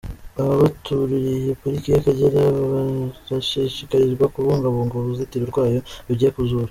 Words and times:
Ababatuririye 0.41 1.51
Pariki 1.61 1.87
y’Akagera 1.91 2.41
barashishikarizwa 2.71 4.25
kubungabunga 4.33 4.93
uruzitiro 4.95 5.43
rwayo 5.51 5.79
rugiye 6.07 6.31
kuzura 6.35 6.59